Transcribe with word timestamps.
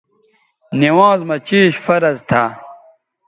نِوانز 0.79 1.21
مہ 1.27 1.35
چیش 1.47 1.73
فرض 1.85 2.17
تھا 2.29 2.43